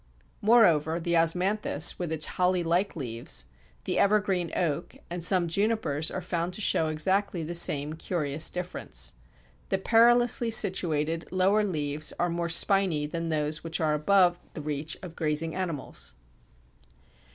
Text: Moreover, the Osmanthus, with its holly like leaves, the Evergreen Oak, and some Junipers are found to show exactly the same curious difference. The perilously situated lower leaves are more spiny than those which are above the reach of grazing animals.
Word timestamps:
Moreover, 0.41 0.99
the 0.99 1.13
Osmanthus, 1.15 1.99
with 1.99 2.11
its 2.11 2.25
holly 2.25 2.63
like 2.63 2.95
leaves, 2.95 3.45
the 3.83 3.99
Evergreen 3.99 4.51
Oak, 4.55 4.95
and 5.11 5.23
some 5.23 5.47
Junipers 5.47 6.09
are 6.09 6.23
found 6.23 6.53
to 6.53 6.59
show 6.59 6.87
exactly 6.87 7.43
the 7.43 7.53
same 7.53 7.93
curious 7.93 8.49
difference. 8.49 9.13
The 9.69 9.77
perilously 9.77 10.49
situated 10.49 11.27
lower 11.31 11.63
leaves 11.63 12.13
are 12.17 12.29
more 12.31 12.49
spiny 12.49 13.05
than 13.05 13.29
those 13.29 13.63
which 13.63 13.79
are 13.79 13.93
above 13.93 14.39
the 14.55 14.61
reach 14.63 14.97
of 15.03 15.15
grazing 15.15 15.53
animals. 15.53 16.15